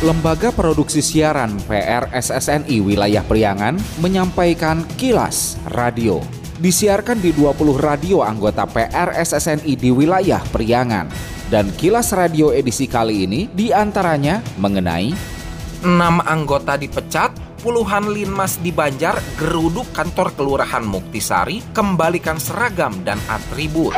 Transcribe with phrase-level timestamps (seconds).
[0.00, 6.24] Lembaga Produksi Siaran PRSSNI Wilayah Priangan menyampaikan kilas radio.
[6.56, 11.04] Disiarkan di 20 radio anggota PRSSNI di wilayah Priangan.
[11.52, 15.12] Dan kilas radio edisi kali ini di antaranya mengenai
[15.84, 15.84] 6
[16.24, 23.92] anggota dipecat, puluhan linmas di Banjar geruduk kantor kelurahan Muktisari, kembalikan seragam dan atribut.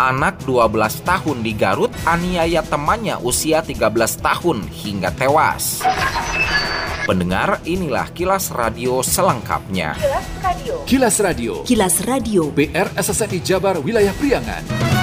[0.00, 3.92] Anak 12 tahun di Garut aniaya temannya usia 13
[4.24, 5.84] tahun hingga tewas.
[7.04, 10.00] Pendengar, inilah kilas radio selengkapnya.
[10.00, 10.74] Kilas Radio.
[10.88, 11.52] Kilas Radio.
[11.68, 12.42] Kilas Radio.
[12.48, 14.99] PR SSNI Jabar Wilayah Priangan.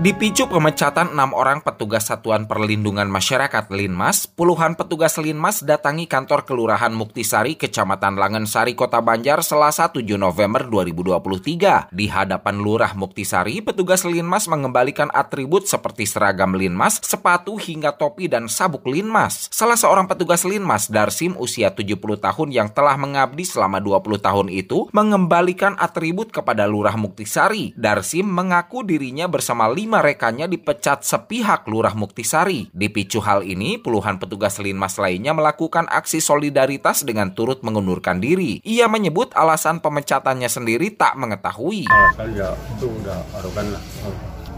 [0.00, 6.88] Dipicu pemecatan enam orang petugas Satuan Perlindungan Masyarakat Linmas, puluhan petugas Linmas datangi kantor Kelurahan
[6.88, 11.92] Muktisari, Kecamatan Langensari, Kota Banjar, Selasa 7 November 2023.
[11.92, 18.48] Di hadapan Lurah Muktisari, petugas Linmas mengembalikan atribut seperti seragam Linmas, sepatu hingga topi dan
[18.48, 19.52] sabuk Linmas.
[19.52, 24.88] Salah seorang petugas Linmas, Darsim, usia 70 tahun yang telah mengabdi selama 20 tahun itu,
[24.96, 27.76] mengembalikan atribut kepada Lurah Muktisari.
[27.76, 32.70] Darsim mengaku dirinya bersama lima lima rekannya dipecat sepihak Lurah Muktisari.
[32.70, 38.62] Dipicu hal ini, puluhan petugas Linmas lainnya melakukan aksi solidaritas dengan turut mengundurkan diri.
[38.62, 41.90] Ia menyebut alasan pemecatannya sendiri tak mengetahui.
[41.90, 43.82] Alasan ya itu udah arogan lah.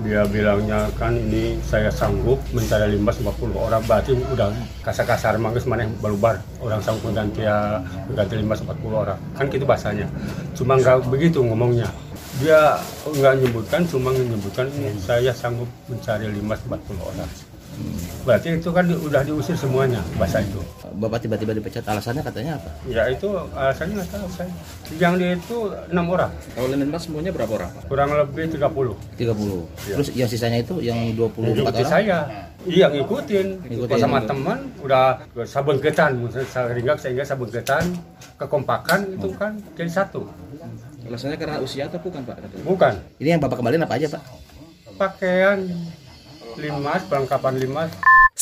[0.05, 4.53] Dia bilangnya kan ini saya sanggup mencari limbas 50 orang berarti udah
[4.85, 10.11] kasar-kasar manggis mana balubar orang sanggup mengganti ya mengganti limbas 40 orang kan gitu bahasanya
[10.59, 11.87] cuma nggak begitu ngomongnya
[12.43, 12.77] dia
[13.07, 14.67] nggak menyebutkan cuma menyebutkan
[14.99, 17.31] saya sanggup mencari limas 40 orang.
[18.23, 20.61] Berarti itu kan udah diusir semuanya bahasa itu.
[20.93, 22.71] Bapak tiba-tiba dipecat alasannya katanya apa?
[22.87, 24.53] Ya itu alasannya nggak tahu saya.
[24.95, 25.57] Yang dia itu
[25.91, 26.31] enam orang.
[26.55, 27.71] Kalau mas semuanya berapa orang?
[27.91, 29.27] Kurang lebih 30 30
[29.91, 29.95] ya.
[29.99, 31.91] terus yang sisanya itu yang 24 yang orang?
[31.91, 32.19] saya.
[32.63, 33.99] Iya ngikutin, ngikutin.
[33.99, 36.23] Sama teman udah sabun ketan.
[36.31, 37.91] Sehingga sehingga sabun ketan
[38.39, 40.27] kekompakan itu kan jadi satu
[41.03, 42.37] Alasannya karena usia atau bukan Pak?
[42.63, 42.95] Bukan.
[43.19, 44.23] Ini yang Bapak kembaliin apa aja Pak?
[44.97, 45.67] Pakaian
[46.57, 47.91] limas, perlengkapan limas.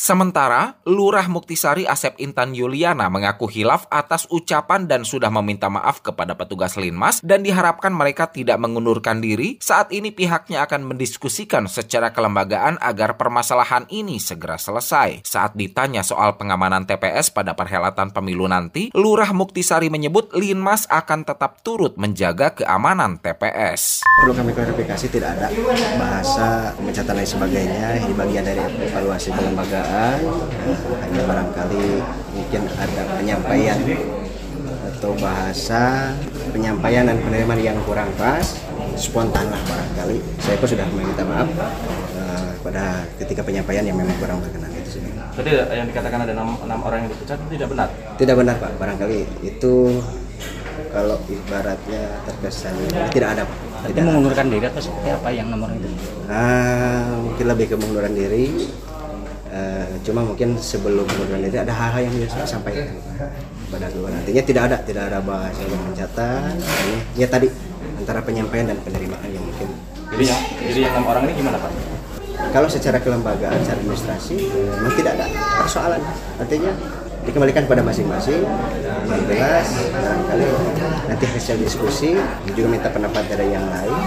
[0.00, 6.32] Sementara, Lurah Muktisari Asep Intan Yuliana mengaku hilaf atas ucapan dan sudah meminta maaf kepada
[6.40, 9.60] petugas Linmas dan diharapkan mereka tidak mengundurkan diri.
[9.60, 15.20] Saat ini pihaknya akan mendiskusikan secara kelembagaan agar permasalahan ini segera selesai.
[15.20, 21.60] Saat ditanya soal pengamanan TPS pada perhelatan pemilu nanti, Lurah Muktisari menyebut Linmas akan tetap
[21.60, 24.00] turut menjaga keamanan TPS.
[24.24, 25.52] Perlu kami klarifikasi tidak ada
[26.00, 27.88] bahasa pemecatan dan sebagainya.
[28.00, 29.89] Ini bagian dari evaluasi kelembagaan
[31.00, 31.86] hanya barangkali
[32.34, 33.78] mungkin ada penyampaian
[35.00, 36.12] atau bahasa
[36.52, 38.44] penyampaian dan penerimaan yang kurang pas
[39.00, 41.48] spontan lah barangkali saya pun sudah meminta maaf
[42.20, 45.02] uh, pada ketika penyampaian yang memang kurang berkenan itu sih.
[45.40, 47.88] Jadi yang dikatakan ada enam, enam orang yang dipecat itu tidak benar?
[48.20, 50.04] Tidak benar pak, barangkali itu
[50.92, 52.76] kalau ibaratnya terkesan
[53.08, 53.58] tidak ada pak.
[53.88, 55.88] Tidak mengundurkan diri atau seperti apa yang nomor itu?
[56.28, 58.68] Uh, mungkin lebih ke mengunduran diri
[59.50, 62.86] Uh, cuma mungkin sebelum pengunduran diri ada hal-hal yang saya sampaikan
[63.66, 64.14] pada keluar.
[64.14, 66.54] Nantinya tidak ada tidak ada bahasa yang mencatat.
[66.54, 67.50] Ini ya tadi
[67.98, 69.74] antara penyampaian dan penerimaan yang mungkin.
[70.14, 70.40] Jadi yang
[70.70, 71.72] jadi yang enam orang ini gimana pak?
[72.54, 75.26] Kalau secara kelembagaan, secara administrasi memang tidak ada
[75.66, 76.02] persoalan.
[76.38, 76.70] Artinya
[77.26, 78.46] dikembalikan pada masing-masing.
[79.10, 80.46] Yang jelas barangkali
[81.10, 82.14] nanti hasil diskusi
[82.54, 83.98] juga minta pendapat dari yang lain.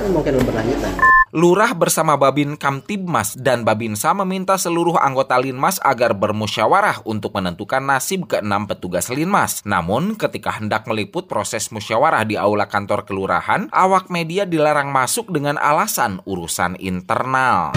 [0.00, 1.11] Uh, mungkin berlanjutan.
[1.32, 8.28] Lurah bersama Babin Kamtibmas dan Babinsa meminta seluruh anggota Linmas agar bermusyawarah untuk menentukan nasib
[8.28, 9.64] keenam petugas Linmas.
[9.64, 15.56] Namun, ketika hendak meliput proses musyawarah di aula kantor kelurahan, awak media dilarang masuk dengan
[15.56, 17.72] alasan urusan internal.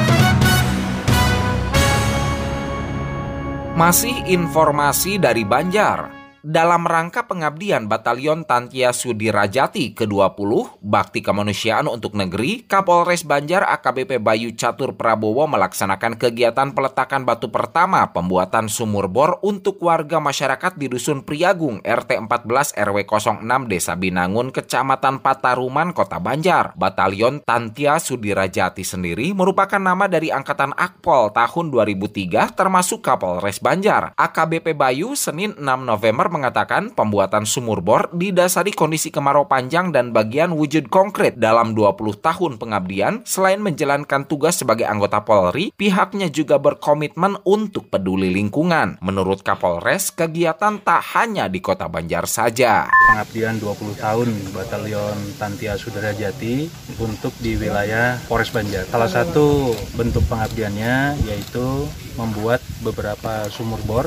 [3.79, 6.14] Masih informasi dari Banjar
[6.45, 14.53] dalam rangka pengabdian Batalion Tantia Sudirajati ke-20 Bakti Kemanusiaan untuk Negeri, Kapolres Banjar AKBP Bayu
[14.53, 21.25] Catur Prabowo melaksanakan kegiatan peletakan batu pertama pembuatan sumur bor untuk warga masyarakat di Dusun
[21.25, 26.77] Priagung RT 14 RW 06 Desa Binangun, Kecamatan Pataruman, Kota Banjar.
[26.77, 34.13] Batalion Tantia Sudirajati sendiri merupakan nama dari Angkatan Akpol tahun 2003 termasuk Kapolres Banjar.
[34.13, 40.51] AKBP Bayu Senin 6 November mengatakan pembuatan sumur bor didasari kondisi kemarau panjang dan bagian
[40.51, 43.23] wujud konkret dalam 20 tahun pengabdian.
[43.23, 48.99] Selain menjalankan tugas sebagai anggota Polri, pihaknya juga berkomitmen untuk peduli lingkungan.
[48.99, 52.91] Menurut Kapolres, kegiatan tak hanya di Kota Banjar saja.
[53.15, 56.67] Pengabdian 20 tahun Batalion Tantia Sudara Jati
[56.99, 58.83] untuk di wilayah Polres Banjar.
[58.91, 61.87] Salah satu bentuk pengabdiannya yaitu
[62.19, 64.05] membuat beberapa sumur bor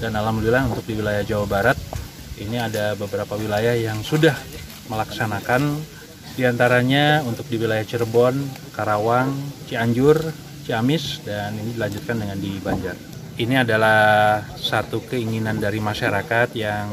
[0.00, 1.78] dan alhamdulillah untuk di wilayah Jawa Barat
[2.36, 4.36] ini ada beberapa wilayah yang sudah
[4.92, 5.80] melaksanakan
[6.36, 8.36] di antaranya untuk di wilayah Cirebon,
[8.76, 9.32] Karawang,
[9.64, 10.20] Cianjur,
[10.68, 12.92] Ciamis dan ini dilanjutkan dengan di Banjar.
[13.40, 16.92] Ini adalah satu keinginan dari masyarakat yang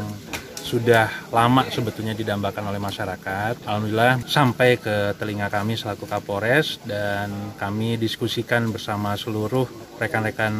[0.63, 3.67] sudah lama sebetulnya didambakan oleh masyarakat.
[3.67, 9.67] Alhamdulillah sampai ke telinga kami selaku Kapolres dan kami diskusikan bersama seluruh
[9.99, 10.55] rekan-rekan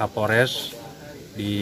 [0.00, 0.77] Kapolres
[1.38, 1.54] di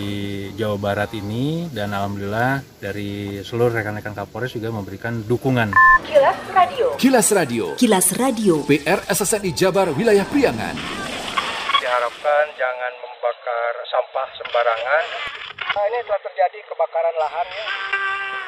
[0.56, 5.76] Jawa Barat ini dan alhamdulillah dari seluruh rekan-rekan Kapolres juga memberikan dukungan.
[6.08, 6.86] Kilas Radio.
[6.96, 7.64] Kilas Radio.
[7.76, 8.64] Kilas Radio.
[8.64, 10.80] PR SSNI Jabar Wilayah Priangan.
[11.76, 15.04] Diharapkan jangan membakar sampah sembarangan.
[15.76, 17.66] Nah, ini telah terjadi kebakaran lahan ya.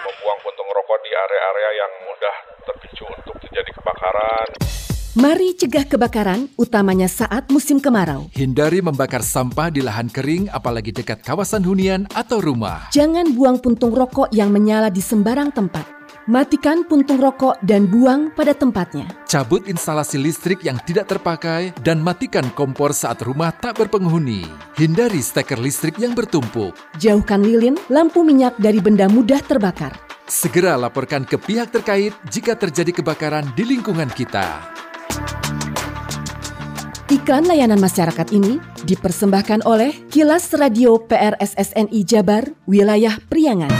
[0.08, 4.88] Membuang puntung rokok di area-area yang mudah terpicu untuk terjadi kebakaran.
[5.16, 8.28] Mari cegah kebakaran, utamanya saat musim kemarau.
[8.37, 12.93] Hindari membakar sampah di lahan kering, apalagi dekat kawasan hunian atau rumah.
[12.93, 15.88] Jangan buang puntung rokok yang menyala di sembarang tempat.
[16.28, 19.08] Matikan puntung rokok dan buang pada tempatnya.
[19.25, 24.44] Cabut instalasi listrik yang tidak terpakai dan matikan kompor saat rumah tak berpenghuni.
[24.76, 26.76] Hindari steker listrik yang bertumpuk.
[27.00, 29.96] Jauhkan lilin, lampu minyak dari benda mudah terbakar.
[30.28, 34.76] Segera laporkan ke pihak terkait jika terjadi kebakaran di lingkungan kita.
[37.09, 43.73] Iklan layanan masyarakat ini dipersembahkan oleh Kilas Radio PRSSNI Jabar, Wilayah Priangan.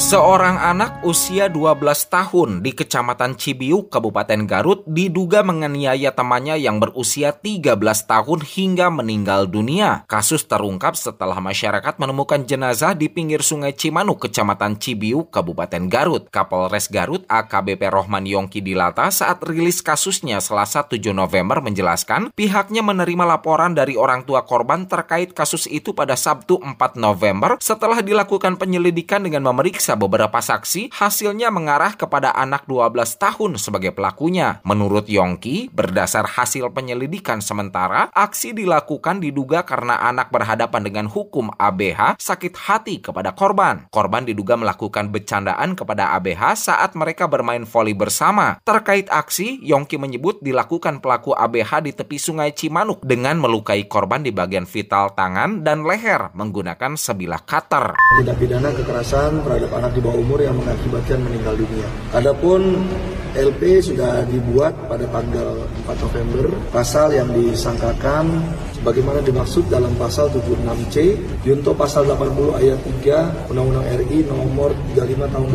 [0.00, 1.76] Seorang anak usia 12
[2.08, 7.76] tahun di Kecamatan Cibiuk, Kabupaten Garut diduga menganiaya temannya yang berusia 13
[8.08, 10.08] tahun hingga meninggal dunia.
[10.08, 16.32] Kasus terungkap setelah masyarakat menemukan jenazah di pinggir Sungai Cimanuk, Kecamatan Cibiuk, Kabupaten Garut.
[16.32, 23.36] Kapolres Garut AKBP Rohman Yongki Dilata saat rilis kasusnya Selasa 7 November menjelaskan pihaknya menerima
[23.36, 29.20] laporan dari orang tua korban terkait kasus itu pada Sabtu 4 November setelah dilakukan penyelidikan
[29.28, 34.58] dengan memeriksa beberapa saksi, hasilnya mengarah kepada anak 12 tahun sebagai pelakunya.
[34.66, 42.20] Menurut Yongki, berdasar hasil penyelidikan sementara, aksi dilakukan diduga karena anak berhadapan dengan hukum ABH
[42.20, 43.86] sakit hati kepada korban.
[43.88, 48.60] Korban diduga melakukan bercandaan kepada ABH saat mereka bermain voli bersama.
[48.66, 54.30] Terkait aksi, Yongki menyebut dilakukan pelaku ABH di tepi sungai Cimanuk dengan melukai korban di
[54.34, 57.96] bagian vital tangan dan leher menggunakan sebilah cutter.
[58.20, 61.88] Tindak pidana kekerasan terhadap anak di bawah umur yang mengakibatkan meninggal dunia.
[62.12, 62.84] Adapun
[63.32, 66.44] LP sudah dibuat pada tanggal 4 November.
[66.68, 68.28] Pasal yang disangkakan
[68.76, 75.46] sebagaimana dimaksud dalam pasal 76C Junto pasal 80 ayat 3 Undang-Undang RI nomor 35 tahun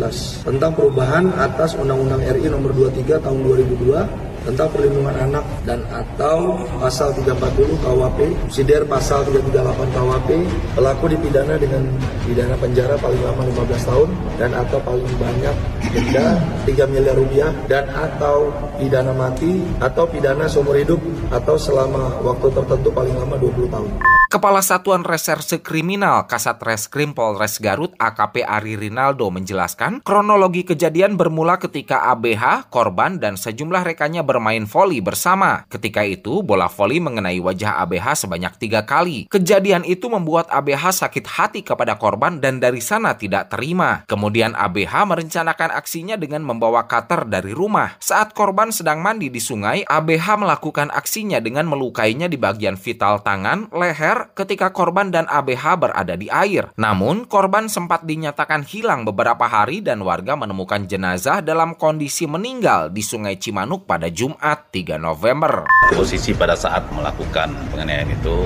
[0.00, 6.56] 2014 tentang perubahan atas Undang-Undang RI nomor 23 tahun 2002 tentang perlindungan anak dan atau
[6.80, 10.30] pasal 340 KUHP, subsidiar pasal 338 KUHP,
[10.76, 11.82] pelaku dipidana dengan
[12.24, 14.08] pidana penjara paling lama 15 tahun
[14.40, 15.56] dan atau paling banyak
[15.92, 16.26] denda
[16.64, 18.48] 3 miliar rupiah dan atau
[18.78, 21.00] pidana mati atau pidana seumur hidup
[21.32, 24.19] atau selama waktu tertentu paling lama 20 tahun.
[24.30, 31.58] Kepala Satuan Reserse Kriminal Kasat Reskrim Polres Garut AKP Ari Rinaldo menjelaskan kronologi kejadian bermula
[31.58, 35.66] ketika ABH, korban, dan sejumlah rekannya bermain voli bersama.
[35.66, 39.26] Ketika itu, bola voli mengenai wajah ABH sebanyak tiga kali.
[39.26, 44.06] Kejadian itu membuat ABH sakit hati kepada korban dan dari sana tidak terima.
[44.06, 47.98] Kemudian ABH merencanakan aksinya dengan membawa cutter dari rumah.
[47.98, 53.66] Saat korban sedang mandi di sungai, ABH melakukan aksinya dengan melukainya di bagian vital tangan,
[53.74, 56.68] leher, ketika korban dan ABH berada di air.
[56.76, 63.00] Namun, korban sempat dinyatakan hilang beberapa hari dan warga menemukan jenazah dalam kondisi meninggal di
[63.00, 65.64] Sungai Cimanuk pada Jumat 3 November.
[65.94, 68.36] Posisi pada saat melakukan penganiayaan itu,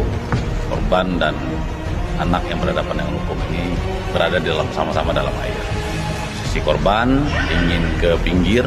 [0.71, 1.35] korban dan
[2.23, 3.75] anak yang berhadapan dengan hukum ini
[4.15, 5.59] berada dalam sama-sama dalam air.
[6.55, 7.19] Si korban
[7.51, 8.63] ingin ke pinggir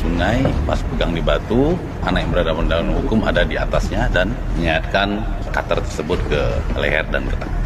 [0.00, 1.76] sungai, pas pegang di batu,
[2.08, 5.20] anak yang berhadapan dengan hukum ada di atasnya dan menyayatkan
[5.52, 6.42] cutter tersebut ke
[6.80, 7.60] leher dan ke tangan.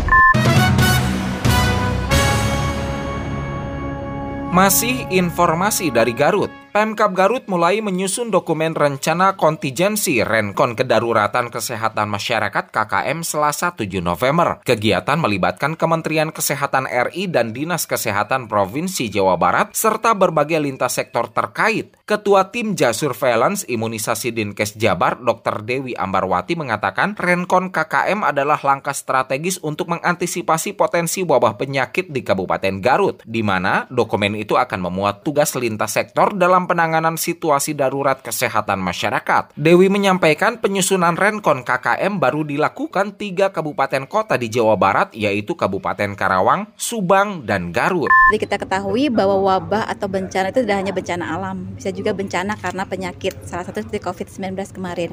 [4.54, 6.63] Masih informasi dari Garut.
[6.74, 14.58] Pemkap Garut mulai menyusun dokumen rencana kontingensi Renkon Kedaruratan Kesehatan Masyarakat KKM Selasa 7 November.
[14.66, 21.30] Kegiatan melibatkan Kementerian Kesehatan RI dan Dinas Kesehatan Provinsi Jawa Barat serta berbagai lintas sektor
[21.30, 21.94] terkait.
[22.10, 25.62] Ketua Tim Jasurveillance Imunisasi Dinkes Jabar, Dr.
[25.62, 32.82] Dewi Ambarwati mengatakan Renkon KKM adalah langkah strategis untuk mengantisipasi potensi wabah penyakit di Kabupaten
[32.82, 38.80] Garut, di mana dokumen itu akan memuat tugas lintas sektor dalam penanganan situasi darurat kesehatan
[38.80, 39.54] masyarakat.
[39.54, 46.16] Dewi menyampaikan penyusunan Renkon KKM baru dilakukan tiga kabupaten kota di Jawa Barat, yaitu Kabupaten
[46.16, 48.08] Karawang, Subang, dan Garut.
[48.30, 52.56] Jadi kita ketahui bahwa wabah atau bencana itu tidak hanya bencana alam, bisa juga bencana
[52.56, 55.10] karena penyakit, salah satu seperti COVID-19 kemarin.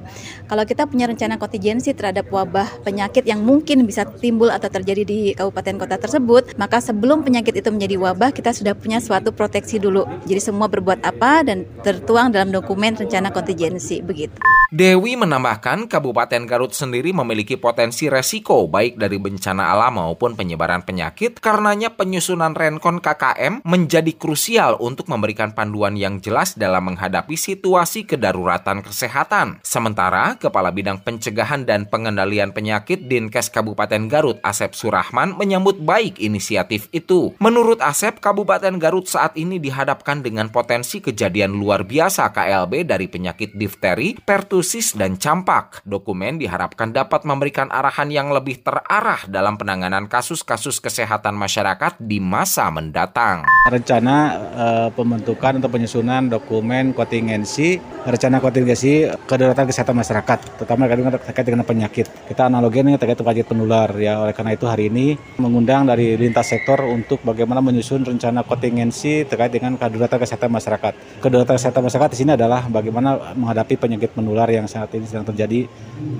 [0.47, 5.19] Kalau kita punya rencana kontingensi terhadap wabah penyakit yang mungkin bisa timbul atau terjadi di
[5.35, 10.07] kabupaten kota tersebut, maka sebelum penyakit itu menjadi wabah, kita sudah punya suatu proteksi dulu.
[10.25, 14.37] Jadi semua berbuat apa dan tertuang dalam dokumen rencana kontingensi begitu.
[14.71, 21.43] Dewi menambahkan Kabupaten Garut sendiri memiliki potensi resiko baik dari bencana alam maupun penyebaran penyakit
[21.43, 28.79] karenanya penyusunan Renkon KKM menjadi krusial untuk memberikan panduan yang jelas dalam menghadapi situasi kedaruratan
[28.79, 29.59] kesehatan.
[29.59, 36.87] Sementara Kepala Bidang Pencegahan dan Pengendalian Penyakit Dinkes Kabupaten Garut Asep Surahman menyambut baik inisiatif
[36.95, 37.35] itu.
[37.43, 43.55] Menurut Asep, Kabupaten Garut saat ini dihadapkan dengan potensi kejadian luar biasa KLB dari penyakit
[43.55, 45.81] difteri, pertusis, dan campak.
[45.87, 52.67] Dokumen diharapkan dapat memberikan arahan yang lebih terarah dalam penanganan kasus-kasus kesehatan masyarakat di masa
[52.67, 53.47] mendatang.
[53.71, 54.15] Rencana
[54.53, 60.85] uh, pembentukan atau penyusunan dokumen kontingensi, rencana kontingensi kedaruratan kesehatan masyarakat, terutama
[61.23, 62.05] terkait dengan penyakit.
[62.27, 64.19] Kita analoginya terkait penyakit penular ya.
[64.21, 69.53] Oleh karena itu hari ini mengundang dari lintas sektor untuk bagaimana menyusun rencana kontingensi terkait
[69.53, 71.20] dengan kedaruratan kesehatan masyarakat.
[71.21, 75.69] Kedaruratan kesehatan masyarakat di sini adalah bagaimana menghadapi penyakit menular yang saat ini sedang terjadi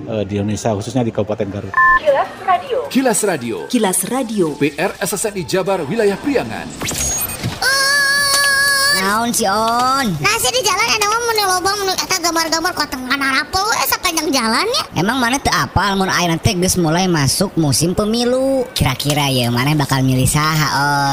[0.06, 1.74] uh, di Indonesia, khususnya di Kabupaten Garut.
[1.98, 2.78] Kilas Radio.
[2.86, 3.56] Kilas Radio.
[3.66, 4.46] Kilas Radio.
[4.62, 6.70] PR SSNI Jabar Wilayah Priangan.
[9.02, 10.06] Naon si On?
[10.22, 14.82] Nasi di jalan ada mau menu lobang menu eta gambar-gambar kotengan apel we sepanjang jalannya.
[14.94, 18.62] Emang mana tuh apal mun aya nanti geus mulai masuk musim pemilu.
[18.76, 20.68] Kira-kira ya mana bakal milih saha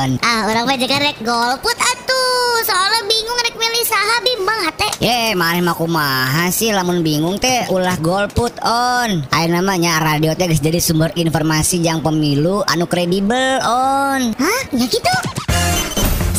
[0.06, 0.22] On?
[0.22, 2.62] Ah, orang mah jaga rek golput atuh.
[2.68, 3.39] Soalnya bingung
[3.70, 4.90] milih saha bimbang hate.
[4.98, 9.22] Ye, mana mah kumaha sih lamun bingung teh ulah golput On.
[9.30, 14.34] Aya namanya radio teh geus jadi sumber informasi yang pemilu anu kredibel On.
[14.34, 14.62] Hah?
[14.74, 15.14] Ya gitu?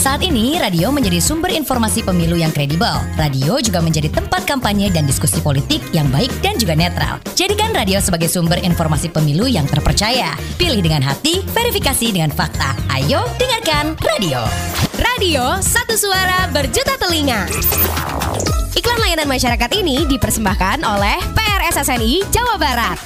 [0.01, 3.05] Saat ini, radio menjadi sumber informasi pemilu yang kredibel.
[3.21, 7.21] Radio juga menjadi tempat kampanye dan diskusi politik yang baik dan juga netral.
[7.37, 10.35] Jadikan radio sebagai sumber informasi pemilu yang terpercaya.
[10.57, 12.75] Pilih dengan hati, verifikasi dengan fakta.
[12.91, 14.41] Ayo, dengarkan radio.
[15.01, 17.49] Radio, satu suara berjuta telinga.
[18.77, 22.99] Iklan layanan masyarakat ini dipersembahkan oleh PRSSNI Jawa Barat.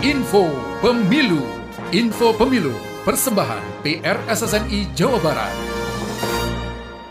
[0.00, 0.48] Info
[0.80, 1.40] Pemilu
[1.92, 5.73] Info Pemilu Persembahan PRSSNI Jawa Barat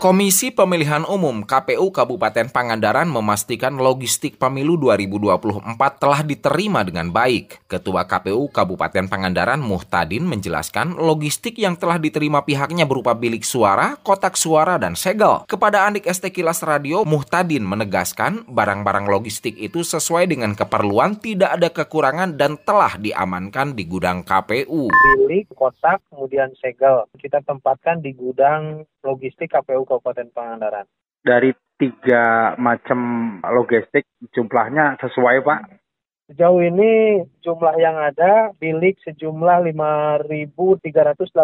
[0.04, 5.64] Komisi Pemilihan Umum KPU Kabupaten Pangandaran memastikan logistik pemilu 2024
[5.96, 7.64] telah diterima dengan baik.
[7.64, 14.36] Ketua KPU Kabupaten Pangandaran Muhtadin menjelaskan logistik yang telah diterima pihaknya berupa bilik suara, kotak
[14.36, 15.40] suara, dan segel.
[15.48, 21.72] Kepada Andik ST Kilas Radio, Muhtadin menegaskan barang-barang logistik itu sesuai dengan keperluan, tidak ada
[21.72, 24.92] kekurangan dan telah diamankan di gudang KPU.
[24.92, 30.90] Bilik, kotak, kemudian segel kita tempatkan di gudang logistik KPU Kabupaten Pangandaran.
[31.22, 32.98] Dari tiga macam
[33.46, 35.84] logistik jumlahnya sesuai Pak?
[36.24, 41.36] Sejauh ini jumlah yang ada bilik sejumlah 5.384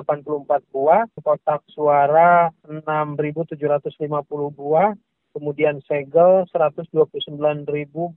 [0.72, 3.60] buah, kotak suara 6.750
[4.56, 4.96] buah,
[5.36, 8.16] kemudian segel 129.424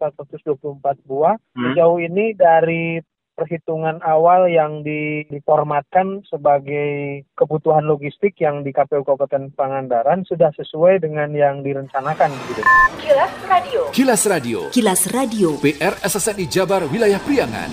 [1.04, 1.36] buah.
[1.36, 1.63] Hmm.
[1.68, 10.25] Sejauh ini dari perhitungan awal yang diformatkan sebagai kebutuhan logistik yang di KPU Kabupaten Pangandaran
[10.25, 12.62] sudah sesuai dengan yang direncanakan gitu.
[13.02, 13.82] Kilas Radio.
[13.92, 14.60] Kilas Radio.
[14.70, 15.50] Kilas Radio.
[15.60, 17.70] PR SSNI Jabar Wilayah Priangan.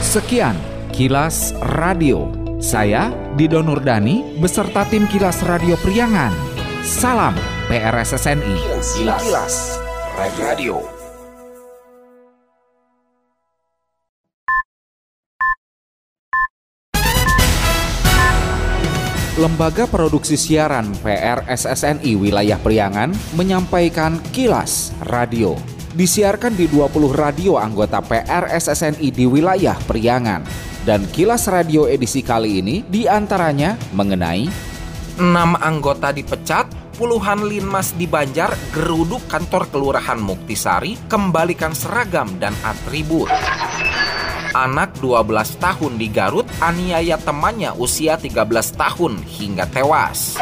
[0.00, 0.56] Sekian
[0.92, 2.28] Kilas Radio.
[2.62, 6.32] Saya Dido Nurdani beserta tim Kilas Radio Priangan.
[6.80, 7.36] Salam
[7.68, 8.56] PRSSNI.
[8.60, 9.22] Kilas, Kilas.
[9.24, 9.56] Kilas.
[10.38, 10.93] Radio.
[19.34, 25.58] Lembaga Produksi Siaran PRSSNI Wilayah Priangan menyampaikan Kilas Radio.
[25.90, 30.46] Disiarkan di 20 radio anggota PRSSNI di wilayah Priangan.
[30.86, 34.46] Dan kilas radio edisi kali ini di antaranya mengenai
[35.18, 35.26] 6
[35.58, 43.26] anggota dipecat, puluhan linmas di Banjar geruduk kantor kelurahan Muktisari, kembalikan seragam dan atribut.
[44.54, 48.46] Anak 12 tahun di Garut aniaya temannya usia 13
[48.78, 50.38] tahun hingga tewas.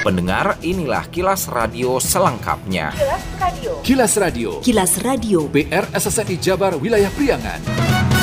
[0.00, 2.96] Pendengar, inilah kilas radio selengkapnya.
[2.96, 3.72] Kilas Radio.
[3.84, 4.50] Kilas Radio.
[4.64, 5.38] Kilas Radio.
[5.52, 8.15] PR SSNI Jabar Wilayah Priangan.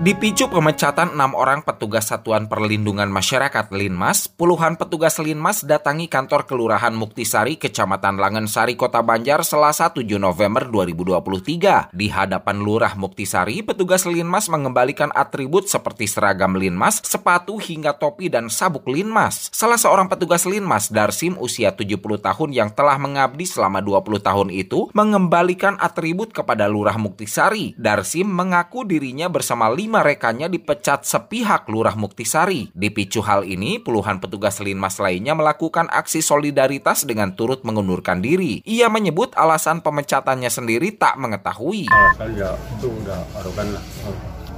[0.00, 6.96] Dipicu pemecatan enam orang petugas Satuan Perlindungan Masyarakat Linmas, puluhan petugas Linmas datangi kantor Kelurahan
[6.96, 11.92] Muktisari, Kecamatan Langensari, Kota Banjar, Selasa 7 November 2023.
[11.92, 18.48] Di hadapan Lurah Muktisari, petugas Linmas mengembalikan atribut seperti seragam Linmas, sepatu hingga topi dan
[18.48, 19.52] sabuk Linmas.
[19.52, 24.88] Salah seorang petugas Linmas, Darsim, usia 70 tahun yang telah mengabdi selama 20 tahun itu,
[24.96, 27.76] mengembalikan atribut kepada Lurah Muktisari.
[27.76, 32.70] Darsim mengaku dirinya bersama lima lima rekannya dipecat sepihak Lurah Muktisari.
[32.70, 38.62] Dipicu hal ini, puluhan petugas Linmas lainnya melakukan aksi solidaritas dengan turut mengundurkan diri.
[38.62, 41.90] Ia menyebut alasan pemecatannya sendiri tak mengetahui.
[41.90, 43.82] Alasan ya itu udah arogan lah.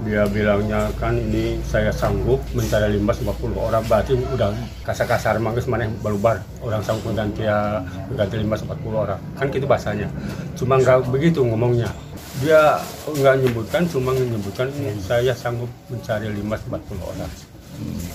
[0.04, 4.52] Dia bilangnya kan ini saya sanggup mencari limbas 50 orang berarti udah
[4.84, 7.80] kasar-kasar manggis mana balubar orang sanggup mengganti ya
[8.12, 10.10] mengganti limbas 40 orang kan gitu bahasanya
[10.58, 11.86] cuma nggak begitu ngomongnya
[12.42, 14.66] dia nggak menyebutkan cuma menyebutkan
[14.98, 17.30] saya sanggup mencari 540 orang.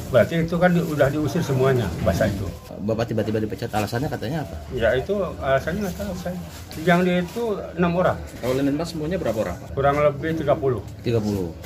[0.08, 2.48] Berarti itu kan udah diusir semuanya bahasa itu.
[2.88, 4.56] Bapak tiba-tiba dipecat alasannya katanya apa?
[4.72, 5.12] Ya itu
[5.44, 6.14] alasannya nggak tahu.
[6.16, 6.38] Saya
[6.88, 8.16] yang dia itu enam orang.
[8.40, 10.48] Kalau Linmas semuanya berapa orang kurang lebih 30
[11.04, 11.12] 30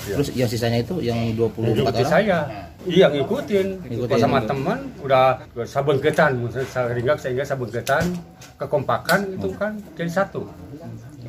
[0.10, 0.15] ya.
[0.18, 2.10] terus yang sisanya itu yang 24 yang orang?
[2.10, 2.38] saya.
[2.82, 4.18] Iya ngikutin, ngikutin.
[4.18, 4.50] Sama gitu.
[4.50, 5.25] teman udah
[5.70, 6.41] sabun ketan.
[6.50, 8.18] Sehingga sehingga sabun ketan
[8.58, 10.50] kekompakan itu kan jadi satu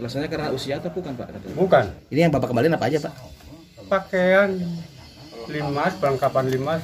[0.03, 1.31] alasannya karena usia atau bukan pak?
[1.55, 1.85] Bukan.
[2.11, 3.15] Ini yang bapak kembaliin apa aja pak?
[3.87, 4.51] Pakaian.
[5.47, 6.83] Limas perlengkapan limas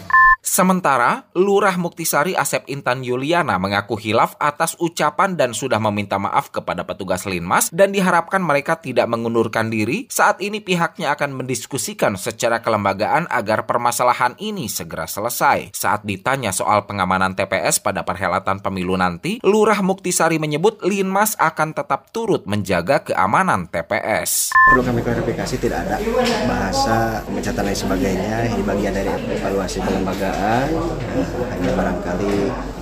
[0.49, 6.88] Sementara, Lurah Muktisari Asep Intan Yuliana mengaku hilaf atas ucapan dan sudah meminta maaf kepada
[6.88, 10.09] petugas Linmas dan diharapkan mereka tidak mengundurkan diri.
[10.09, 15.76] Saat ini pihaknya akan mendiskusikan secara kelembagaan agar permasalahan ini segera selesai.
[15.76, 22.09] Saat ditanya soal pengamanan TPS pada perhelatan pemilu nanti, Lurah Muktisari menyebut Linmas akan tetap
[22.09, 24.56] turut menjaga keamanan TPS.
[24.73, 26.00] Perlu kami klarifikasi tidak ada
[26.49, 28.37] bahasa pemecatan dan sebagainya.
[28.49, 32.35] Ini bagian dari evaluasi kelembagaan hanya barangkali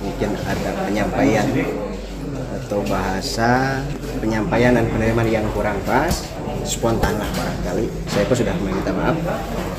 [0.05, 1.47] mungkin ada penyampaian
[2.67, 3.81] atau bahasa
[4.19, 6.11] penyampaian dan penerimaan yang kurang pas
[6.67, 9.15] spontan lah barangkali saya pun sudah meminta maaf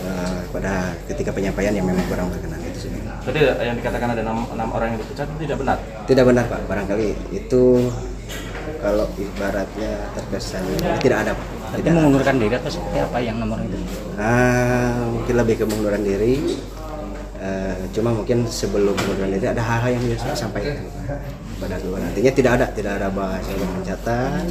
[0.08, 2.90] uh, pada ketika penyampaian yang memang kurang berkenan itu sih.
[3.28, 5.76] Tadi yang dikatakan ada enam, enam orang yang dipecat itu tidak benar?
[6.08, 7.92] Tidak benar pak, barangkali itu
[8.80, 10.64] kalau ibaratnya terkesan
[11.04, 11.46] tidak ada pak.
[11.68, 13.76] Tapi mengundurkan diri atau seperti apa yang nomor itu?
[14.16, 16.56] Ah, mungkin lebih ke mengunduran diri
[17.38, 20.74] Uh, cuma mungkin sebelum pengunduran diri ada hal-hal yang harus saya sampaikan
[21.62, 24.42] pada keluar artinya tidak ada tidak ada bahasa yang mencatat.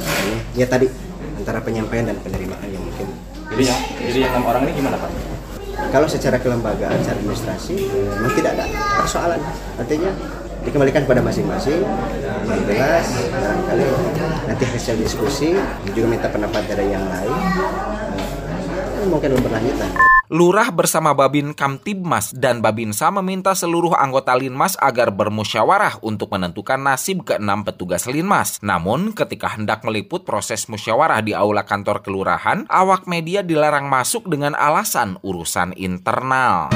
[0.56, 0.88] Ya tadi
[1.36, 3.12] antara penyampaian dan penerimaan yang mungkin.
[3.52, 5.12] Jadi yang jadi yang enam orang ini gimana pak?
[5.92, 8.64] Kalau secara kelembagaan secara administrasi memang tidak ada
[9.04, 9.40] persoalan.
[9.76, 10.10] Artinya
[10.64, 11.84] dikembalikan kepada masing-masing
[12.48, 13.04] yang jelas
[13.36, 13.84] barangkali
[14.48, 15.52] nanti hasil diskusi
[15.92, 17.36] juga minta pendapat dari yang lain.
[18.96, 26.04] Uh, mungkin berlanjutan Lurah bersama Babin Kamtibmas dan Babinsa meminta seluruh anggota Linmas agar bermusyawarah
[26.04, 28.60] untuk menentukan nasib keenam petugas Linmas.
[28.60, 34.52] Namun, ketika hendak meliput proses musyawarah di aula kantor kelurahan, awak media dilarang masuk dengan
[34.52, 36.68] alasan urusan internal.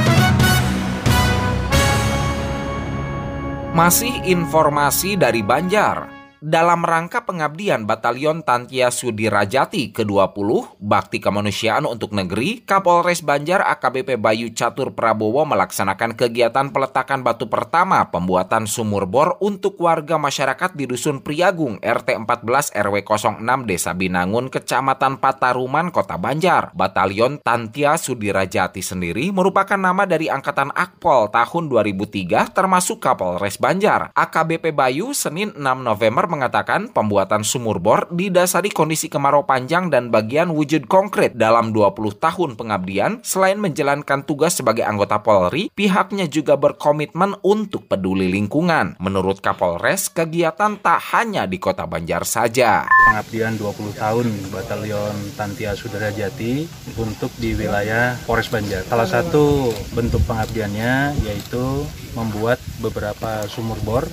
[3.76, 6.11] Masih informasi dari Banjar
[6.42, 14.50] dalam rangka pengabdian Batalion Tantia Sudirajati ke-20 Bakti Kemanusiaan untuk Negeri, Kapolres Banjar AKBP Bayu
[14.50, 21.22] Catur Prabowo melaksanakan kegiatan peletakan batu pertama pembuatan sumur bor untuk warga masyarakat di Dusun
[21.22, 26.74] Priagung RT 14 RW 06 Desa Binangun, Kecamatan Pataruman, Kota Banjar.
[26.74, 34.10] Batalion Tantia Sudirajati sendiri merupakan nama dari Angkatan Akpol tahun 2003 termasuk Kapolres Banjar.
[34.18, 40.48] AKBP Bayu Senin 6 November mengatakan pembuatan sumur bor didasari kondisi kemarau panjang dan bagian
[40.48, 43.20] wujud konkret dalam 20 tahun pengabdian.
[43.20, 48.96] Selain menjalankan tugas sebagai anggota Polri, pihaknya juga berkomitmen untuk peduli lingkungan.
[48.96, 52.88] Menurut Kapolres, kegiatan tak hanya di Kota Banjar saja.
[53.12, 56.64] Pengabdian 20 tahun Batalion Tantia Sudrajati
[56.96, 58.88] untuk di wilayah Polres Banjar.
[58.88, 61.84] Salah satu bentuk pengabdiannya yaitu
[62.16, 64.04] membuat beberapa sumur bor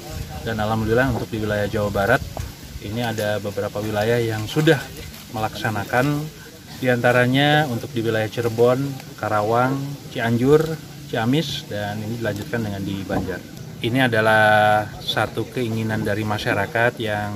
[0.49, 2.21] dan alhamdulillah untuk di wilayah Jawa Barat
[2.81, 4.81] ini ada beberapa wilayah yang sudah
[5.29, 6.25] melaksanakan
[6.81, 8.81] di antaranya untuk di wilayah Cirebon,
[9.13, 9.77] Karawang,
[10.09, 10.63] Cianjur,
[11.05, 13.37] Ciamis, dan ini dilanjutkan dengan di Banjar.
[13.83, 17.35] Ini adalah satu keinginan dari masyarakat yang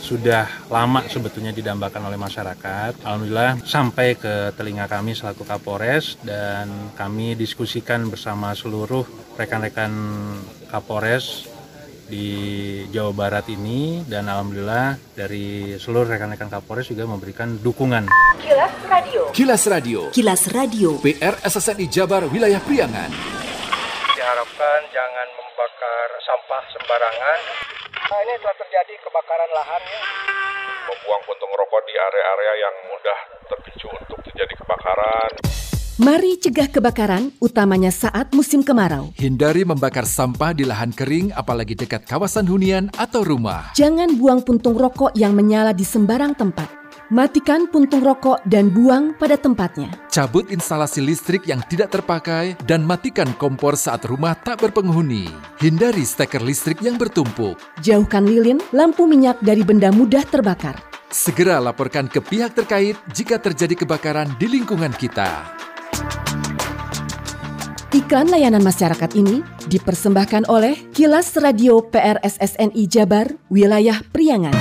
[0.00, 3.04] sudah lama sebetulnya didambakan oleh masyarakat.
[3.04, 6.66] Alhamdulillah sampai ke telinga kami selaku Kapolres dan
[6.98, 9.06] kami diskusikan bersama seluruh
[9.38, 9.92] rekan-rekan
[10.72, 11.49] Kapolres
[12.10, 12.26] di
[12.90, 18.10] Jawa Barat ini dan alhamdulillah dari seluruh rekan-rekan Kapolres juga memberikan dukungan.
[18.42, 19.22] Kilas Radio.
[19.30, 20.00] Kilas Radio.
[20.10, 20.98] Kilas Radio.
[20.98, 23.14] PR SSNI Jabar Wilayah Priangan.
[24.18, 27.38] Diharapkan jangan membakar sampah sembarangan.
[28.10, 30.02] Nah, ini telah terjadi kebakaran lahan ya.
[30.90, 35.69] Membuang puntung rokok di area-area yang mudah terpicu untuk terjadi kebakaran.
[36.00, 39.12] Mari cegah kebakaran, utamanya saat musim kemarau.
[39.20, 43.68] Hindari membakar sampah di lahan kering, apalagi dekat kawasan hunian atau rumah.
[43.76, 46.72] Jangan buang puntung rokok yang menyala di sembarang tempat.
[47.12, 49.92] Matikan puntung rokok dan buang pada tempatnya.
[50.08, 55.28] Cabut instalasi listrik yang tidak terpakai dan matikan kompor saat rumah tak berpenghuni.
[55.60, 57.60] Hindari steker listrik yang bertumpuk.
[57.84, 60.80] Jauhkan lilin, lampu minyak dari benda mudah terbakar.
[61.12, 65.60] Segera laporkan ke pihak terkait jika terjadi kebakaran di lingkungan kita.
[67.90, 74.54] Iklan layanan masyarakat ini dipersembahkan oleh Kilas Radio PRSSNI Jabar, Wilayah Priangan.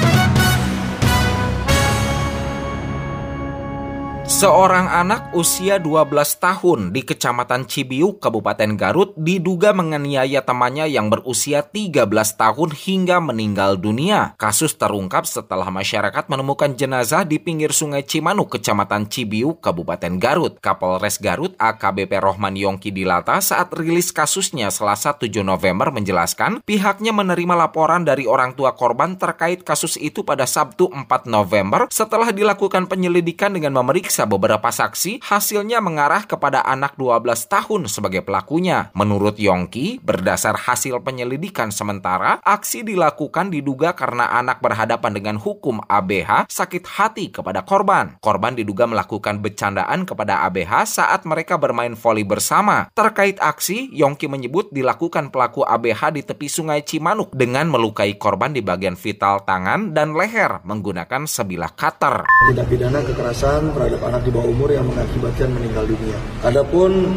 [4.30, 11.66] Seorang anak usia 12 tahun di Kecamatan Cibiuk, Kabupaten Garut diduga menganiaya temannya yang berusia
[11.66, 12.06] 13
[12.38, 14.38] tahun hingga meninggal dunia.
[14.38, 20.62] Kasus terungkap setelah masyarakat menemukan jenazah di pinggir sungai Cimanuk, Kecamatan Cibiuk, Kabupaten Garut.
[20.62, 27.58] Kapolres Garut AKBP Rohman Yongki Dilata saat rilis kasusnya Selasa 7 November menjelaskan pihaknya menerima
[27.58, 33.58] laporan dari orang tua korban terkait kasus itu pada Sabtu 4 November setelah dilakukan penyelidikan
[33.58, 38.90] dengan memeriksa beberapa saksi, hasilnya mengarah kepada anak 12 tahun sebagai pelakunya.
[38.96, 46.50] Menurut Yongki, berdasar hasil penyelidikan sementara, aksi dilakukan diduga karena anak berhadapan dengan hukum ABH
[46.50, 48.18] sakit hati kepada korban.
[48.24, 52.90] Korban diduga melakukan bercandaan kepada ABH saat mereka bermain voli bersama.
[52.96, 58.64] Terkait aksi, Yongki menyebut dilakukan pelaku ABH di tepi sungai Cimanuk dengan melukai korban di
[58.64, 62.26] bagian vital tangan dan leher menggunakan sebilah cutter.
[62.50, 66.18] Tindak pidana kekerasan terhadap anak di bawah umur yang mengakibatkan meninggal dunia.
[66.42, 67.14] Adapun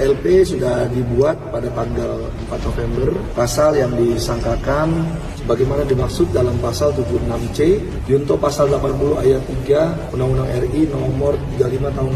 [0.00, 3.08] LP sudah dibuat pada tanggal 4 November.
[3.36, 5.04] Pasal yang disangkakan
[5.36, 12.10] sebagaimana dimaksud dalam pasal 76C Junto pasal 80 ayat 3 Undang-Undang RI nomor 35 tahun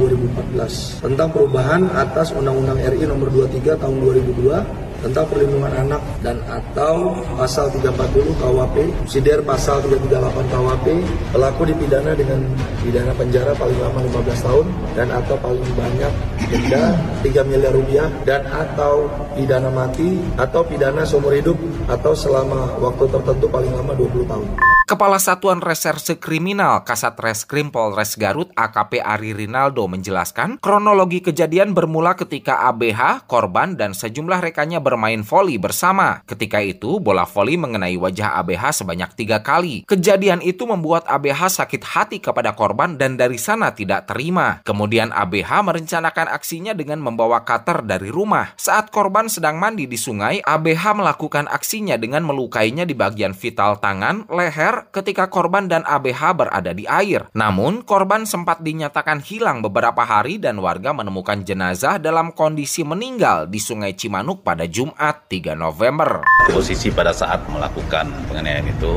[0.57, 7.17] 2014 tentang perubahan atas Undang-Undang RI nomor 23 tahun 2002 tentang perlindungan anak dan atau
[7.37, 8.77] pasal 340 KUHP,
[9.09, 10.87] sider pasal 338 KUHP,
[11.33, 12.41] pelaku dipidana dengan
[12.81, 16.13] pidana penjara paling lama 15 tahun dan atau paling banyak
[16.49, 16.85] denda
[17.23, 21.59] 3 miliar rupiah dan atau pidana mati atau pidana seumur hidup
[21.91, 24.76] atau selama waktu tertentu paling lama 20 tahun.
[24.87, 32.14] Kepala Satuan Reserse Kriminal Kasat Reskrim Polres Garut AKP Ari Rinaldo menjelaskan kronologi kejadian bermula
[32.14, 36.22] ketika ABH, korban, dan sejumlah rekannya bermain voli bersama.
[36.22, 39.83] Ketika itu, bola voli mengenai wajah ABH sebanyak tiga kali.
[39.90, 44.62] Kejadian itu membuat ABH sakit hati kepada korban dan dari sana tidak terima.
[44.62, 48.55] Kemudian ABH merencanakan aksinya dengan membawa cutter dari rumah.
[48.55, 54.31] Saat korban sedang mandi di sungai, ABH melakukan aksinya dengan melukainya di bagian vital tangan,
[54.31, 57.29] leher, ketika korban dan ABH berada di air.
[57.33, 63.57] Namun, korban sempat dinyatakan hilang beberapa hari dan warga menemukan jenazah dalam kondisi meninggal di
[63.57, 66.25] Sungai Cimanuk pada Jumat 3 November.
[66.53, 68.95] Posisi pada saat melakukan penganiayaan itu,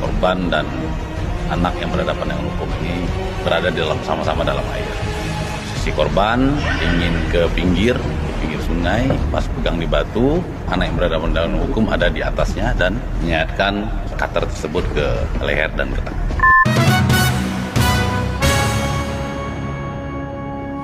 [0.00, 0.66] korban dan
[1.52, 3.04] anak yang berhadapan dengan hukum ini
[3.44, 4.88] berada dalam sama-sama dalam air.
[5.84, 7.92] Si korban ingin ke pinggir,
[8.44, 13.00] pinggir sungai, pas pegang di batu, anak yang berhadapan dengan hukum ada di atasnya dan
[13.24, 13.88] menyayatkan
[14.20, 15.06] cutter tersebut ke
[15.40, 16.28] leher dan ke tangan.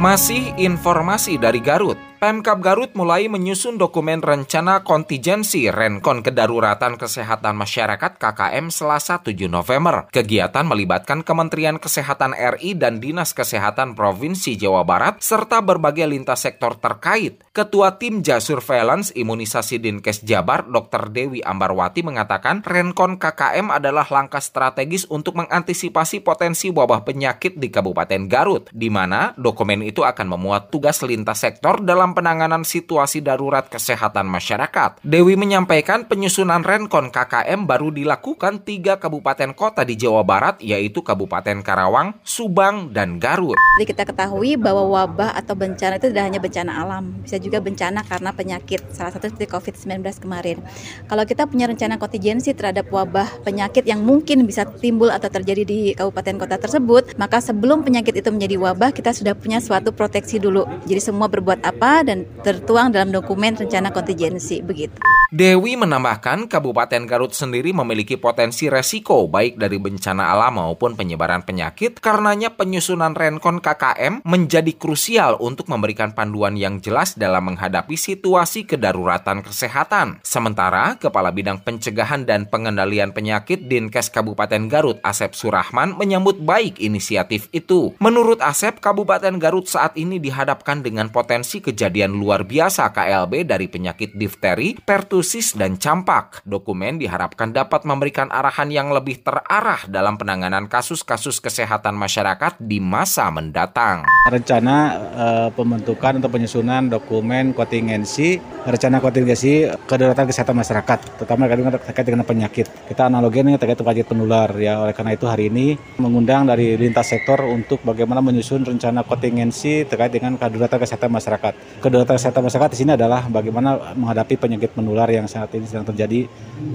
[0.01, 2.10] Masih informasi dari Garut.
[2.21, 10.05] Pemkap Garut mulai menyusun dokumen rencana kontingensi Renkon Kedaruratan Kesehatan Masyarakat KKM Selasa 7 November.
[10.13, 16.77] Kegiatan melibatkan Kementerian Kesehatan RI dan Dinas Kesehatan Provinsi Jawa Barat serta berbagai lintas sektor
[16.77, 17.41] terkait.
[17.57, 21.09] Ketua Tim Jasurveillance Imunisasi Dinkes Jabar, Dr.
[21.09, 28.29] Dewi Ambarwati mengatakan Renkon KKM adalah langkah strategis untuk mengantisipasi potensi wabah penyakit di Kabupaten
[28.29, 33.71] Garut, di mana dokumen itu akan memuat tugas lintas sektor dalam dalam penanganan situasi darurat
[33.71, 34.99] kesehatan masyarakat.
[35.07, 41.63] Dewi menyampaikan penyusunan Renkon KKM baru dilakukan tiga kabupaten kota di Jawa Barat yaitu Kabupaten
[41.63, 43.55] Karawang, Subang, dan Garut.
[43.79, 48.03] Jadi kita ketahui bahwa wabah atau bencana itu tidak hanya bencana alam, bisa juga bencana
[48.03, 50.59] karena penyakit, salah satu seperti COVID-19 kemarin.
[51.07, 55.95] Kalau kita punya rencana kontingensi terhadap wabah penyakit yang mungkin bisa timbul atau terjadi di
[55.95, 60.67] kabupaten kota tersebut, maka sebelum penyakit itu menjadi wabah, kita sudah punya suatu proteksi dulu.
[60.91, 64.97] Jadi semua berbuat apa dan tertuang dalam dokumen rencana kontingensi begitu.
[65.31, 72.03] Dewi menambahkan Kabupaten Garut sendiri memiliki potensi resiko baik dari bencana alam maupun penyebaran penyakit
[72.03, 79.47] karenanya penyusunan Renkon KKM menjadi krusial untuk memberikan panduan yang jelas dalam menghadapi situasi kedaruratan
[79.47, 80.19] kesehatan.
[80.27, 87.47] Sementara Kepala Bidang Pencegahan dan Pengendalian Penyakit Dinkes Kabupaten Garut Asep Surahman menyambut baik inisiatif
[87.55, 87.95] itu.
[88.03, 94.19] Menurut Asep, Kabupaten Garut saat ini dihadapkan dengan potensi kejadian luar biasa KLB dari penyakit
[94.19, 96.41] difteri, pertus pertusis, dan campak.
[96.49, 103.29] Dokumen diharapkan dapat memberikan arahan yang lebih terarah dalam penanganan kasus-kasus kesehatan masyarakat di masa
[103.29, 104.09] mendatang.
[104.33, 104.77] Rencana
[105.13, 112.67] uh, pembentukan atau penyusunan dokumen kontingensi, rencana kontingensi kedaruratan kesehatan masyarakat, terutama terkait dengan penyakit.
[112.89, 114.81] Kita analoginya terkait penyakit penular ya.
[114.81, 120.17] Oleh karena itu hari ini mengundang dari lintas sektor untuk bagaimana menyusun rencana kontingensi terkait
[120.17, 121.80] dengan kedaruratan kesehatan masyarakat.
[121.81, 126.29] Kedaruratan kesehatan masyarakat di sini adalah bagaimana menghadapi penyakit menular yang saat ini sedang terjadi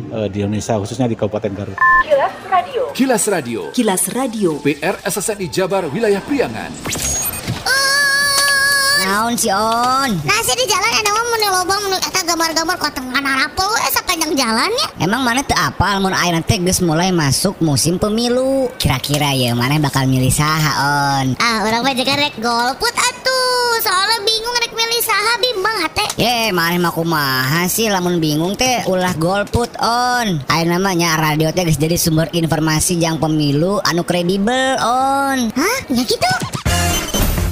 [0.10, 1.78] uh, di Indonesia khususnya di Kabupaten Garut.
[2.02, 2.82] Kilas Radio.
[2.92, 3.62] Kilas Radio.
[3.70, 4.50] Kilas Radio.
[4.66, 7.15] PR SSNI Jabar Wilayah Priangan.
[9.06, 10.10] Naon si On?
[10.26, 14.34] Nasi di jalan ada mau menu lobang menu eta gambar-gambar kok tengah narapul we sepanjang
[14.34, 14.88] jalan ya.
[15.06, 18.66] Emang mana tuh apa mun ayeuna teh geus mulai masuk musim pemilu.
[18.82, 20.72] Kira-kira ya mana bakal milih saha
[21.22, 21.38] On?
[21.38, 23.78] Ah, orang mah jaga rek golput atuh.
[23.86, 26.06] Soalnya bingung rek milih saha bimbang hate.
[26.18, 30.42] Ye, mana mah kumaha sih lamun bingung teh ulah golput On.
[30.50, 35.54] Ayeuna namanya radio teh geus jadi sumber informasi yang pemilu anu kredibel On.
[35.54, 35.78] Hah?
[35.94, 36.32] Ya gitu.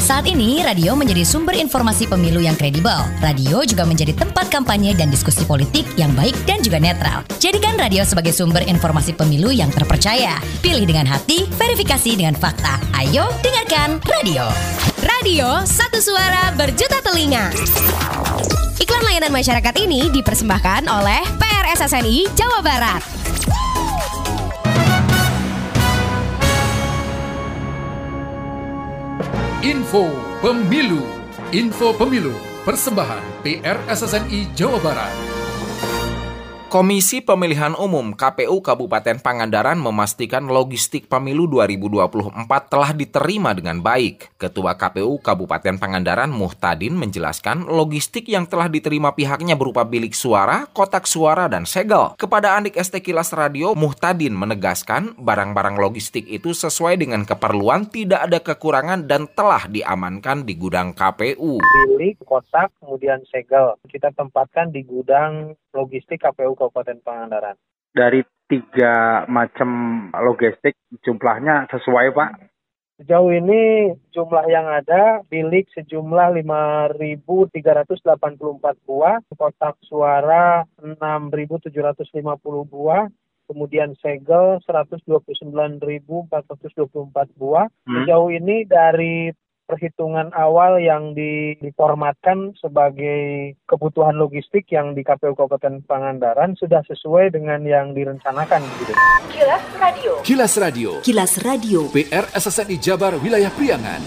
[0.04, 3.08] Saat ini, radio menjadi sumber informasi pemilu yang kredibel.
[3.24, 7.24] Radio juga menjadi tempat kampanye dan diskusi politik yang baik dan juga netral.
[7.40, 10.44] Jadikan radio sebagai sumber informasi pemilu yang terpercaya.
[10.60, 12.84] Pilih dengan hati, verifikasi dengan fakta.
[13.00, 14.44] Ayo, dengarkan radio.
[15.08, 17.56] Radio, satu suara berjuta telinga.
[18.84, 23.23] Iklan layanan masyarakat ini dipersembahkan oleh PRSSNI Jawa Barat.
[29.64, 30.12] Info
[30.44, 31.00] Pemilu.
[31.56, 32.36] Info Pemilu.
[32.68, 35.43] Persembahan PRSSNI Jawa Barat
[36.74, 42.34] Komisi Pemilihan Umum KPU Kabupaten Pangandaran memastikan logistik pemilu 2024
[42.66, 44.34] telah diterima dengan baik.
[44.42, 51.06] Ketua KPU Kabupaten Pangandaran Muhtadin menjelaskan logistik yang telah diterima pihaknya berupa bilik suara, kotak
[51.06, 52.18] suara, dan segel.
[52.18, 58.42] Kepada Andik ST Kilas Radio, Muhtadin menegaskan barang-barang logistik itu sesuai dengan keperluan, tidak ada
[58.42, 61.62] kekurangan dan telah diamankan di gudang KPU.
[61.62, 63.78] Bilik, kotak, kemudian segel.
[63.86, 67.58] Kita tempatkan di gudang logistik KPU Kabupaten Pangandaran.
[67.94, 69.70] Dari tiga macam
[70.14, 72.32] logistik jumlahnya sesuai Pak?
[73.02, 77.58] Sejauh ini jumlah yang ada bilik sejumlah 5.384
[78.86, 81.74] buah, kotak suara 6.750
[82.70, 83.10] buah,
[83.50, 86.30] kemudian segel 129.424
[87.34, 87.66] buah.
[87.66, 87.94] Hmm.
[87.98, 89.34] Sejauh ini dari
[89.66, 97.32] perhitungan awal yang di- diformatkan sebagai kebutuhan logistik yang di KPU Kabupaten Pangandaran sudah sesuai
[97.32, 98.94] dengan yang direncanakan begitu.
[99.34, 100.12] Kilas Radio.
[100.22, 101.80] Kilas Radio Kilas Radio.
[101.90, 104.02] PR SSNI Jabar Wilayah Priangan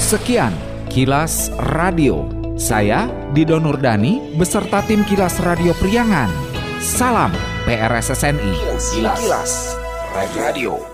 [0.00, 0.54] Sekian
[0.90, 2.26] Kilas Radio.
[2.58, 6.28] Saya Dido Nurdani beserta tim Kilas Radio Priangan.
[6.82, 7.30] Salam
[7.64, 8.52] PRSSNI.
[8.98, 9.76] Kilas,
[10.34, 10.89] Radio.